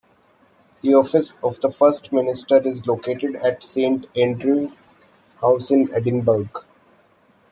The 0.81 0.95
Office 0.95 1.35
of 1.43 1.61
the 1.61 1.69
First 1.69 2.11
Minister 2.11 2.57
is 2.67 2.87
located 2.87 3.35
at 3.35 3.61
Saint 3.61 4.07
Andrews 4.17 4.73
House 5.39 5.69
in 5.69 5.93
Edinburgh. 5.93 6.49